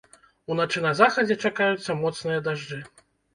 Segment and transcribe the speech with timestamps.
[0.53, 2.81] Уначы на захадзе чакаюцца моцныя дажджы.